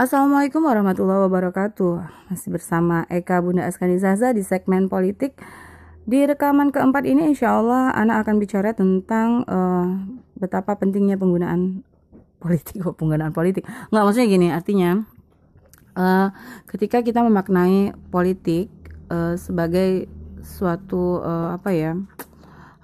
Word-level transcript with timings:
Assalamualaikum 0.00 0.64
warahmatullahi 0.64 1.28
wabarakatuh. 1.28 2.32
Masih 2.32 2.48
bersama 2.48 3.04
Eka 3.12 3.36
Bunda 3.44 3.68
Askani 3.68 4.00
Zaza 4.00 4.32
di 4.32 4.40
segmen 4.40 4.88
politik. 4.88 5.36
Di 6.08 6.24
rekaman 6.24 6.72
keempat 6.72 7.04
ini 7.04 7.28
insya 7.28 7.60
Allah 7.60 7.92
anak 7.92 8.24
akan 8.24 8.40
bicara 8.40 8.72
tentang 8.72 9.44
uh, 9.44 10.00
betapa 10.40 10.80
pentingnya 10.80 11.20
penggunaan 11.20 11.84
politik, 12.40 12.80
oh, 12.88 12.96
penggunaan 12.96 13.36
politik. 13.36 13.68
Nggak 13.92 14.04
maksudnya 14.08 14.28
gini, 14.32 14.48
artinya 14.48 15.04
uh, 16.00 16.32
ketika 16.64 17.04
kita 17.04 17.20
memaknai 17.20 17.92
politik 18.08 18.72
uh, 19.12 19.36
sebagai 19.36 20.08
suatu 20.40 21.20
uh, 21.20 21.60
apa 21.60 21.76
ya 21.76 21.92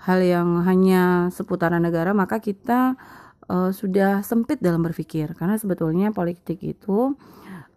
hal 0.04 0.20
yang 0.20 0.68
hanya 0.68 1.32
seputaran 1.32 1.80
negara, 1.80 2.12
maka 2.12 2.44
kita 2.44 3.00
uh, 3.50 3.70
sudah 3.70 4.22
sempit 4.22 4.62
dalam 4.62 4.82
berpikir. 4.82 5.34
Karena 5.34 5.58
sebetulnya 5.58 6.10
politik 6.14 6.62
itu 6.62 7.14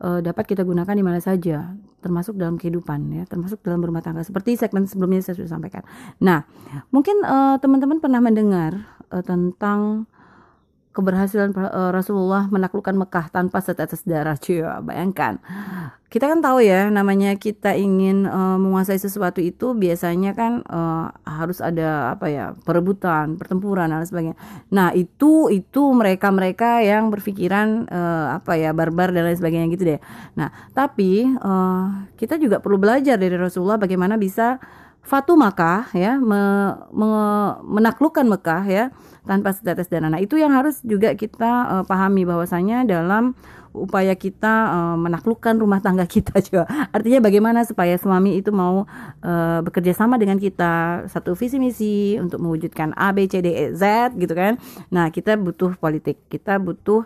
uh, 0.02 0.20
dapat 0.20 0.46
kita 0.50 0.66
gunakan 0.66 0.94
di 0.94 1.05
mana 1.05 1.20
saja 1.22 1.73
termasuk 2.00 2.40
dalam 2.40 2.55
kehidupan 2.55 3.12
ya 3.12 3.23
termasuk 3.27 3.60
dalam 3.60 3.84
berumah 3.84 4.00
tangga. 4.00 4.24
Seperti 4.24 4.55
segmen 4.55 4.88
sebelumnya 4.88 5.20
saya 5.20 5.36
sudah 5.36 5.52
sampaikan. 5.60 5.84
Nah 6.24 6.48
mungkin 6.96 7.20
uh, 7.27 7.60
teman-teman 7.60 8.00
pernah 8.00 8.24
mendengar 8.24 8.88
uh, 9.12 9.24
tentang 9.24 10.08
keberhasilan 10.89 11.53
uh, 11.53 11.93
Rasulullah 11.93 12.49
menaklukkan 12.49 12.98
Mekah 12.98 13.29
tanpa 13.29 13.61
setetes 13.61 14.02
darah 14.03 14.35
cuy. 14.35 14.66
Bayangkan. 14.81 15.38
Kita 16.09 16.25
kan 16.25 16.41
tahu 16.41 16.65
ya 16.65 16.89
namanya 16.89 17.38
kita 17.38 17.77
ingin 17.77 18.25
uh, 18.25 18.57
menguasai 18.57 18.98
sesuatu 18.98 19.45
itu 19.45 19.77
biasanya 19.77 20.34
kan 20.34 20.65
uh, 20.65 21.13
harus 21.21 21.62
ada 21.62 22.17
apa 22.17 22.34
ya 22.34 22.57
perebutan 22.65 23.38
pertempuran 23.38 23.93
dan 23.93 24.02
sebagainya. 24.09 24.34
Nah 24.73 24.89
itu 24.98 25.53
itu 25.53 25.93
mereka 25.93 26.34
mereka 26.34 26.81
yang 26.81 27.13
berpikiran 27.13 27.85
uh, 27.85 28.41
apa 28.41 28.57
ya 28.57 28.73
barbar 28.73 29.13
dan 29.13 29.29
lain 29.29 29.37
sebagainya 29.37 29.70
gitu 29.70 29.85
deh. 29.85 30.01
Nah 30.34 30.49
tapi 30.73 31.29
uh, 31.29 32.09
kita 32.18 32.41
juga 32.41 32.57
perlu 32.57 32.81
belajar 32.81 33.21
dari 33.21 33.37
Rasulullah 33.37 33.77
bagaimana 33.77 34.18
bisa 34.18 34.57
Fatu 35.00 35.34
Makkah 35.34 35.90
ya 35.96 36.22
me, 36.22 36.76
me, 36.94 37.10
menaklukkan 37.66 38.26
Mekah 38.30 38.64
ya 38.70 38.84
tanpa 39.26 39.54
setetes 39.54 39.90
dana. 39.90 40.10
Nah, 40.10 40.22
itu 40.22 40.38
yang 40.38 40.54
harus 40.54 40.82
juga 40.86 41.14
kita 41.14 41.50
uh, 41.66 41.84
pahami 41.86 42.26
bahwasanya 42.26 42.86
dalam 42.86 43.34
upaya 43.74 44.18
kita 44.18 44.54
uh, 44.70 44.98
menaklukkan 44.98 45.58
rumah 45.58 45.82
tangga 45.82 46.05
kita 46.18 46.42
juga. 46.42 46.66
Artinya 46.90 47.22
bagaimana 47.22 47.62
supaya 47.66 47.98
suami 47.98 48.42
itu 48.42 48.50
mau 48.50 48.86
uh, 49.22 49.60
bekerja 49.62 49.94
sama 49.94 50.18
dengan 50.18 50.42
kita 50.42 51.05
satu 51.10 51.38
visi 51.38 51.58
misi 51.62 52.18
untuk 52.18 52.42
mewujudkan 52.42 52.94
A 52.98 53.14
B 53.14 53.30
C 53.30 53.42
D 53.42 53.50
E 53.54 53.66
Z 53.74 54.14
gitu 54.18 54.34
kan. 54.34 54.58
Nah, 54.90 55.14
kita 55.14 55.38
butuh 55.38 55.77
politik. 55.77 56.22
Kita 56.30 56.58
butuh 56.58 57.05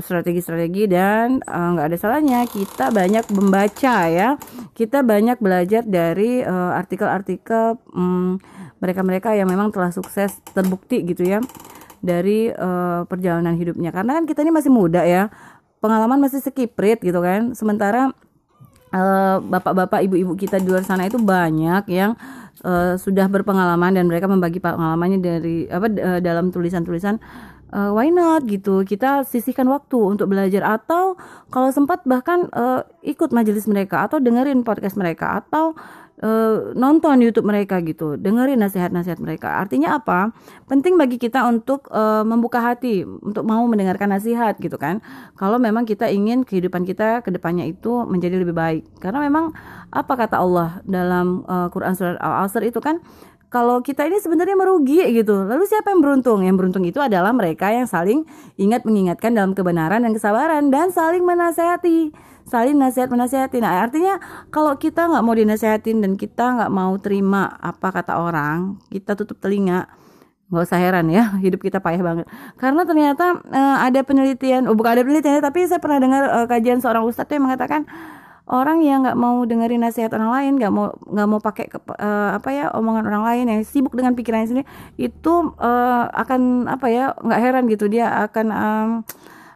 strategi-strategi 0.00 0.88
uh, 0.88 0.90
dan 0.90 1.26
nggak 1.44 1.84
uh, 1.84 1.88
ada 1.92 1.96
salahnya 2.00 2.40
kita 2.48 2.88
banyak 2.88 3.24
membaca 3.36 3.96
ya. 4.08 4.40
Kita 4.72 5.04
banyak 5.04 5.36
belajar 5.36 5.84
dari 5.84 6.40
artikel-artikel 6.48 7.76
uh, 7.76 7.96
um, 7.96 8.40
mereka-mereka 8.80 9.36
yang 9.36 9.48
memang 9.48 9.68
telah 9.68 9.92
sukses 9.92 10.40
terbukti 10.56 11.04
gitu 11.04 11.28
ya 11.28 11.44
dari 12.00 12.48
uh, 12.48 13.04
perjalanan 13.04 13.54
hidupnya. 13.54 13.92
Karena 13.92 14.16
kan 14.16 14.24
kita 14.24 14.40
ini 14.40 14.52
masih 14.52 14.72
muda 14.72 15.04
ya 15.04 15.28
pengalaman 15.84 16.20
masih 16.20 16.40
sekiprit 16.40 17.00
gitu 17.04 17.20
kan. 17.20 17.52
Sementara 17.52 18.12
uh, 18.96 19.36
bapak-bapak 19.44 20.00
ibu-ibu 20.08 20.32
kita 20.36 20.56
di 20.56 20.68
luar 20.72 20.84
sana 20.84 21.04
itu 21.04 21.20
banyak 21.20 21.84
yang 21.92 22.16
uh, 22.64 22.96
sudah 22.96 23.26
berpengalaman 23.28 23.96
dan 23.96 24.04
mereka 24.06 24.26
membagi 24.26 24.58
pengalamannya 24.58 25.20
dari 25.20 25.68
apa 25.68 25.86
uh, 25.88 26.20
dalam 26.24 26.48
tulisan-tulisan 26.48 27.18
uh, 27.72 27.90
why 27.94 28.10
not 28.10 28.46
gitu 28.46 28.82
kita 28.86 29.26
sisihkan 29.26 29.66
waktu 29.70 29.98
untuk 29.98 30.30
belajar 30.30 30.62
atau 30.66 31.18
kalau 31.50 31.70
sempat 31.70 32.02
bahkan 32.06 32.46
uh, 32.54 32.86
ikut 33.02 33.30
majelis 33.34 33.66
mereka 33.66 34.06
atau 34.06 34.22
dengerin 34.22 34.62
podcast 34.62 34.94
mereka 34.94 35.42
atau 35.42 35.74
uh, 36.22 36.72
nonton 36.76 37.20
YouTube 37.20 37.48
mereka 37.48 37.80
gitu, 37.82 38.14
dengerin 38.20 38.60
nasihat-nasihat 38.60 39.18
mereka. 39.18 39.60
Artinya 39.60 39.96
apa? 39.98 40.32
Penting 40.68 40.96
bagi 41.00 41.16
kita 41.16 41.44
untuk 41.48 41.88
uh, 41.90 42.22
membuka 42.22 42.60
hati, 42.60 43.02
untuk 43.04 43.44
mau 43.44 43.64
mendengarkan 43.66 44.12
nasihat 44.12 44.56
gitu 44.60 44.76
kan. 44.76 45.00
Kalau 45.36 45.56
memang 45.56 45.88
kita 45.88 46.08
ingin 46.08 46.44
kehidupan 46.44 46.84
kita 46.84 47.24
ke 47.24 47.32
depannya 47.32 47.66
itu 47.66 48.04
menjadi 48.06 48.40
lebih 48.40 48.54
baik. 48.54 48.82
Karena 49.00 49.24
memang 49.24 49.52
apa 49.90 50.12
kata 50.14 50.38
Allah 50.38 50.78
dalam 50.86 51.42
uh, 51.48 51.68
Quran 51.72 51.96
surat 51.96 52.16
Al-Asr 52.20 52.62
itu 52.68 52.78
kan 52.78 53.02
kalau 53.50 53.82
kita 53.82 54.06
ini 54.06 54.22
sebenarnya 54.22 54.54
merugi 54.54 55.02
gitu. 55.10 55.42
Lalu 55.42 55.66
siapa 55.66 55.90
yang 55.90 56.00
beruntung? 56.00 56.46
Yang 56.46 56.56
beruntung 56.62 56.84
itu 56.86 57.02
adalah 57.02 57.34
mereka 57.34 57.74
yang 57.74 57.90
saling 57.90 58.22
ingat 58.54 58.86
mengingatkan 58.86 59.34
dalam 59.34 59.58
kebenaran 59.58 60.06
dan 60.06 60.14
kesabaran 60.14 60.70
dan 60.70 60.94
saling 60.94 61.26
menasehati 61.26 62.14
saling 62.50 62.74
nasihat 62.74 63.06
menasehati. 63.06 63.62
Nah 63.62 63.86
artinya 63.86 64.18
kalau 64.50 64.74
kita 64.74 65.06
nggak 65.06 65.22
mau 65.22 65.34
dinasehatin 65.38 66.02
dan 66.02 66.18
kita 66.18 66.58
nggak 66.58 66.72
mau 66.74 66.98
terima 66.98 67.54
apa 67.62 67.94
kata 67.94 68.18
orang, 68.18 68.82
kita 68.90 69.14
tutup 69.14 69.38
telinga, 69.38 69.86
nggak 70.50 70.62
usah 70.66 70.82
heran 70.82 71.06
ya 71.14 71.30
hidup 71.44 71.62
kita 71.62 71.78
payah 71.78 72.02
banget. 72.02 72.26
Karena 72.58 72.82
ternyata 72.82 73.38
uh, 73.38 73.78
ada 73.86 74.02
penelitian, 74.02 74.66
oh 74.66 74.74
bukan 74.74 74.98
ada 74.98 75.02
penelitian, 75.06 75.38
tapi 75.38 75.70
saya 75.70 75.78
pernah 75.78 76.02
dengar 76.02 76.22
uh, 76.26 76.46
kajian 76.50 76.82
seorang 76.82 77.06
ustadz 77.06 77.30
yang 77.30 77.46
mengatakan 77.46 77.86
orang 78.50 78.82
yang 78.82 79.06
nggak 79.06 79.14
mau 79.14 79.46
dengerin 79.46 79.80
nasihat 79.86 80.10
orang 80.18 80.30
lain, 80.34 80.52
nggak 80.58 80.72
mau 80.74 80.90
nggak 80.90 81.28
mau 81.30 81.40
pakai 81.40 81.66
uh, 81.70 82.34
apa 82.34 82.48
ya 82.50 82.64
omongan 82.74 83.06
orang 83.06 83.24
lain 83.24 83.44
yang 83.46 83.60
sibuk 83.62 83.94
dengan 83.94 84.18
pikirannya 84.18 84.48
sendiri, 84.50 84.66
itu 84.98 85.54
uh, 85.56 86.04
akan 86.10 86.66
apa 86.66 86.86
ya 86.90 87.14
nggak 87.14 87.40
heran 87.40 87.64
gitu. 87.70 87.86
Dia 87.86 88.26
akan 88.26 88.46
um, 88.50 88.88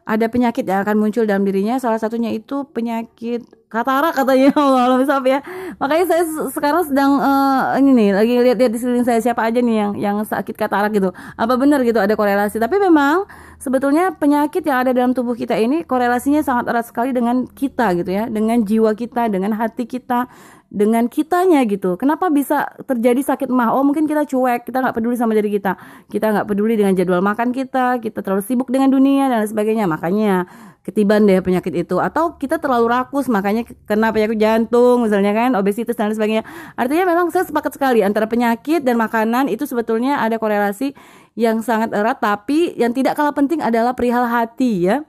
ada 0.05 0.29
penyakit 0.29 0.69
yang 0.69 0.85
akan 0.85 0.97
muncul 1.01 1.25
dalam 1.25 1.49
dirinya. 1.49 1.81
Salah 1.81 1.97
satunya 1.97 2.29
itu 2.29 2.69
penyakit 2.71 3.45
katarak 3.73 4.13
katanya. 4.13 4.53
Allah 4.61 5.01
misal 5.01 5.25
ya. 5.25 5.41
Makanya 5.81 6.05
saya 6.05 6.23
sekarang 6.53 6.85
sedang 6.85 7.19
uh, 7.19 7.75
ini 7.81 7.91
nih 7.97 8.11
lagi 8.13 8.35
lihat-lihat 8.37 8.71
di 8.71 8.79
sekeliling 8.79 9.09
saya 9.09 9.21
siapa 9.25 9.43
aja 9.49 9.65
nih 9.65 9.77
yang 9.81 9.93
yang 9.97 10.17
sakit 10.21 10.55
katarak 10.55 10.93
gitu. 10.93 11.11
Apa 11.41 11.57
benar 11.57 11.81
gitu 11.83 11.99
ada 11.99 12.13
korelasi. 12.15 12.61
Tapi 12.61 12.77
memang 12.77 13.25
sebetulnya 13.65 14.13
penyakit 14.13 14.61
yang 14.69 14.85
ada 14.85 14.93
dalam 14.93 15.17
tubuh 15.17 15.33
kita 15.33 15.57
ini 15.57 15.89
korelasinya 15.89 16.45
sangat 16.45 16.69
erat 16.69 16.85
sekali 16.85 17.17
dengan 17.17 17.49
kita 17.49 17.97
gitu 17.97 18.13
ya 18.13 18.29
dengan 18.29 18.61
jiwa 18.61 18.93
kita 18.93 19.33
dengan 19.33 19.57
hati 19.57 19.89
kita 19.89 20.29
dengan 20.75 21.07
kitanya 21.07 21.63
gitu. 21.71 21.95
Kenapa 21.95 22.29
bisa 22.35 22.67
terjadi 22.83 23.23
sakit 23.23 23.47
mah? 23.47 23.71
Oh 23.71 23.87
mungkin 23.87 24.11
kita 24.11 24.27
cuek, 24.27 24.67
kita 24.67 24.83
nggak 24.83 24.95
peduli 24.99 25.15
sama 25.15 25.39
diri 25.39 25.55
kita, 25.55 25.79
kita 26.11 26.35
nggak 26.35 26.47
peduli 26.51 26.75
dengan 26.75 26.99
jadwal 26.99 27.23
makan 27.23 27.55
kita, 27.55 28.03
kita 28.03 28.21
terlalu 28.27 28.43
sibuk 28.43 28.67
dengan 28.75 28.91
dunia 28.91 29.31
dan 29.31 29.47
sebagainya. 29.47 29.87
Makanya 29.87 30.51
ketiban 30.85 31.25
deh 31.25 31.41
penyakit 31.41 31.73
itu. 31.73 31.97
Atau 31.97 32.37
kita 32.37 32.61
terlalu 32.61 32.93
rakus, 32.93 33.27
makanya 33.33 33.65
kena 33.89 34.13
penyakit 34.13 34.37
jantung, 34.37 35.09
misalnya 35.09 35.33
kan, 35.33 35.57
obesitas 35.57 35.97
dan 35.97 36.13
sebagainya. 36.13 36.45
Artinya 36.77 37.09
memang 37.09 37.33
saya 37.33 37.49
sepakat 37.49 37.75
sekali 37.75 38.05
antara 38.05 38.29
penyakit 38.29 38.85
dan 38.85 39.01
makanan 39.01 39.49
itu 39.49 39.65
sebetulnya 39.65 40.21
ada 40.21 40.37
korelasi 40.37 40.93
yang 41.35 41.65
sangat 41.65 41.91
erat. 41.97 42.21
Tapi 42.21 42.77
yang 42.77 42.93
tidak 42.93 43.17
kalah 43.17 43.33
penting 43.33 43.65
adalah 43.65 43.97
perihal 43.97 44.29
hati 44.29 44.93
ya. 44.93 45.03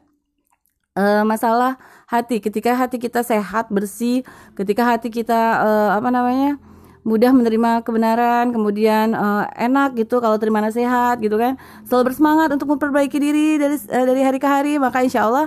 E, 0.96 1.04
masalah 1.28 1.76
hati. 2.08 2.40
Ketika 2.40 2.72
hati 2.74 2.96
kita 2.96 3.22
sehat, 3.22 3.68
bersih, 3.68 4.24
ketika 4.56 4.86
hati 4.88 5.12
kita 5.12 5.60
uh, 5.60 5.90
apa 5.98 6.10
namanya? 6.14 6.58
Mudah 7.06 7.30
menerima 7.30 7.86
kebenaran, 7.86 8.50
kemudian 8.50 9.14
uh, 9.14 9.46
enak 9.54 9.94
gitu 9.94 10.18
kalau 10.18 10.42
terima 10.42 10.58
nasihat 10.58 11.22
gitu 11.22 11.38
kan, 11.38 11.54
selalu 11.86 12.12
bersemangat 12.12 12.50
untuk 12.50 12.74
memperbaiki 12.74 13.22
diri 13.22 13.62
dari 13.62 13.78
uh, 13.78 14.06
dari 14.10 14.22
hari 14.26 14.42
ke 14.42 14.50
hari, 14.50 14.74
maka 14.82 15.06
insya 15.06 15.30
Allah 15.30 15.46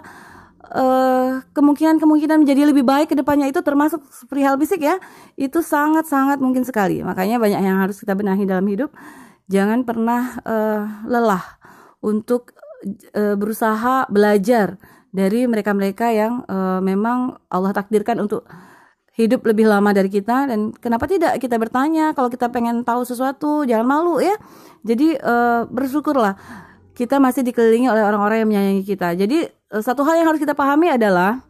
uh, 0.71 1.43
kemungkinan-kemungkinan 1.51 2.47
menjadi 2.47 2.63
lebih 2.71 2.87
baik 2.87 3.11
ke 3.11 3.17
depannya 3.19 3.51
itu 3.51 3.59
termasuk 3.67 3.99
perihal 4.31 4.55
fisik 4.55 4.87
ya, 4.87 5.03
itu 5.35 5.59
sangat-sangat 5.59 6.39
mungkin 6.39 6.63
sekali. 6.63 7.03
Makanya 7.03 7.43
banyak 7.43 7.59
yang 7.59 7.83
harus 7.83 7.99
kita 7.99 8.15
benahi 8.15 8.47
dalam 8.47 8.65
hidup. 8.71 8.95
Jangan 9.51 9.83
pernah 9.83 10.39
uh, 10.47 10.87
lelah 11.11 11.43
untuk 11.99 12.55
uh, 13.19 13.35
berusaha 13.35 14.07
belajar 14.07 14.79
dari 15.11 15.49
mereka-mereka 15.51 16.13
yang 16.15 16.47
uh, 16.47 16.79
memang 16.85 17.41
Allah 17.51 17.75
takdirkan 17.75 18.23
untuk 18.23 18.47
hidup 19.19 19.43
lebih 19.43 19.67
lama 19.67 19.91
dari 19.91 20.07
kita 20.07 20.47
dan 20.47 20.71
kenapa 20.79 21.11
tidak 21.11 21.43
kita 21.43 21.59
bertanya 21.59 22.15
kalau 22.15 22.31
kita 22.31 22.47
pengen 22.55 22.87
tahu 22.87 23.03
sesuatu 23.03 23.67
jangan 23.67 23.83
malu 23.83 24.23
ya. 24.23 24.39
Jadi 24.87 25.19
uh, 25.19 25.67
bersyukurlah 25.67 26.39
kita 26.95 27.19
masih 27.19 27.43
dikelilingi 27.43 27.91
oleh 27.91 28.07
orang-orang 28.07 28.47
yang 28.47 28.49
menyayangi 28.55 28.85
kita. 28.87 29.19
Jadi 29.19 29.51
uh, 29.75 29.83
satu 29.83 30.07
hal 30.07 30.23
yang 30.23 30.31
harus 30.31 30.39
kita 30.39 30.55
pahami 30.55 30.95
adalah 30.95 31.43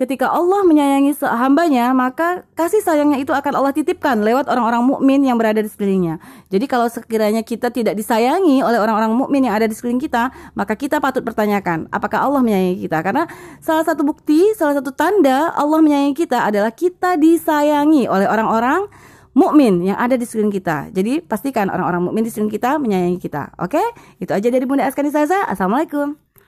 Ketika 0.00 0.32
Allah 0.32 0.64
menyayangi 0.64 1.12
hambanya, 1.20 1.92
maka 1.92 2.48
kasih 2.56 2.80
sayangnya 2.80 3.20
itu 3.20 3.36
akan 3.36 3.52
Allah 3.52 3.76
titipkan 3.76 4.24
lewat 4.24 4.48
orang-orang 4.48 4.80
mukmin 4.80 5.20
yang 5.20 5.36
berada 5.36 5.60
di 5.60 5.68
sekelilingnya. 5.68 6.16
Jadi 6.48 6.64
kalau 6.64 6.88
sekiranya 6.88 7.44
kita 7.44 7.68
tidak 7.68 8.00
disayangi 8.00 8.64
oleh 8.64 8.80
orang-orang 8.80 9.12
mukmin 9.12 9.44
yang 9.44 9.60
ada 9.60 9.68
di 9.68 9.76
sekeliling 9.76 10.00
kita, 10.00 10.32
maka 10.56 10.72
kita 10.72 11.04
patut 11.04 11.20
pertanyakan, 11.20 11.84
apakah 11.92 12.24
Allah 12.24 12.40
menyayangi 12.40 12.80
kita? 12.80 12.96
Karena 13.04 13.28
salah 13.60 13.84
satu 13.84 14.00
bukti, 14.00 14.56
salah 14.56 14.80
satu 14.80 14.88
tanda 14.88 15.52
Allah 15.52 15.84
menyayangi 15.84 16.16
kita 16.16 16.48
adalah 16.48 16.72
kita 16.72 17.20
disayangi 17.20 18.08
oleh 18.08 18.24
orang-orang 18.24 18.88
mukmin 19.36 19.84
yang 19.84 20.00
ada 20.00 20.16
di 20.16 20.24
sekeliling 20.24 20.56
kita. 20.56 20.88
Jadi 20.96 21.20
pastikan 21.20 21.68
orang-orang 21.68 22.08
mukmin 22.08 22.24
di 22.24 22.32
sekeliling 22.32 22.56
kita 22.56 22.80
menyayangi 22.80 23.20
kita. 23.20 23.52
Oke? 23.60 23.84
Itu 24.16 24.32
aja 24.32 24.48
dari 24.48 24.64
Bunda 24.64 24.88
Askani 24.88 25.12
Saza. 25.12 25.44
Assalamualaikum. 25.44 26.29